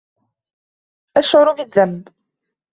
[1.17, 2.07] اشعر بالذنب.